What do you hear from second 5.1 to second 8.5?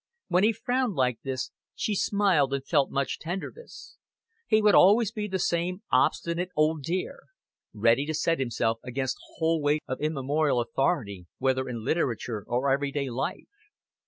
be the same obstinate old dear: ready to set